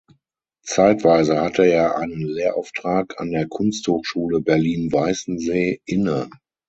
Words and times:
Zeitweise 0.65 1.41
hatte 1.41 1.63
er 1.67 1.95
einen 1.95 2.23
Lehrauftrag 2.23 3.19
an 3.21 3.29
der 3.29 3.47
Kunsthochschule 3.47 4.41
Berlin-Weißensee 4.41 5.79
inne. 5.85 6.27